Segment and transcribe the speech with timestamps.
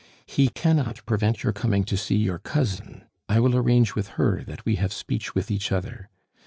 [0.25, 4.65] "He cannot prevent your coming to see your cousin; I will arrange with her that
[4.65, 6.09] we have speech with each other.